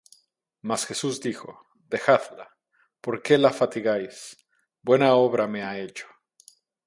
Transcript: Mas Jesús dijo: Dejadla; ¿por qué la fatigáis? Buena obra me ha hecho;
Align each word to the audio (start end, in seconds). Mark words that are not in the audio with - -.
Mas 0.63 0.87
Jesús 0.87 1.21
dijo: 1.21 1.67
Dejadla; 1.87 2.57
¿por 3.01 3.21
qué 3.21 3.37
la 3.37 3.53
fatigáis? 3.53 4.35
Buena 4.81 5.13
obra 5.13 5.45
me 5.45 5.61
ha 5.61 5.77
hecho; 5.77 6.07